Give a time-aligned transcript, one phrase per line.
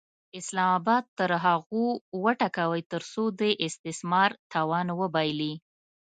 [0.39, 1.85] اسلام اباد تر هغو
[2.23, 5.53] وټکوئ ترڅو د استثمار توان وبایلي.